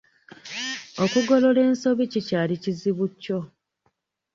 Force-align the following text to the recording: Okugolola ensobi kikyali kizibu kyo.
Okugolola 1.03 1.59
ensobi 1.69 2.03
kikyali 2.11 2.53
kizibu 2.63 3.05
kyo. 3.21 3.39